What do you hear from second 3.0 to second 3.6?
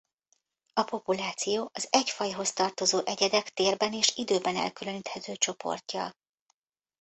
egyedek